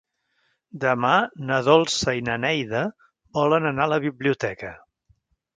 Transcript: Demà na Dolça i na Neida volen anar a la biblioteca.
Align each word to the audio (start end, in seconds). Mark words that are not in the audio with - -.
Demà 0.85 1.11
na 1.51 1.59
Dolça 1.67 2.15
i 2.21 2.25
na 2.31 2.39
Neida 2.45 2.83
volen 3.41 3.73
anar 3.73 3.89
a 3.89 3.95
la 3.97 4.01
biblioteca. 4.07 4.77